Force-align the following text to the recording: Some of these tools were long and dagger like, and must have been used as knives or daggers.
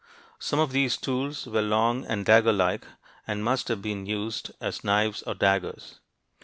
Some 0.39 0.57
of 0.57 0.71
these 0.71 0.97
tools 0.97 1.45
were 1.45 1.61
long 1.61 2.05
and 2.07 2.25
dagger 2.25 2.51
like, 2.51 2.87
and 3.27 3.43
must 3.43 3.67
have 3.67 3.83
been 3.83 4.07
used 4.07 4.49
as 4.59 4.83
knives 4.83 5.21
or 5.21 5.35
daggers. 5.35 5.99